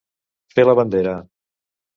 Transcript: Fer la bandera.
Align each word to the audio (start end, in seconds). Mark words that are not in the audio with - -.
Fer 0.55 0.65
la 0.67 0.75
bandera. 0.81 1.15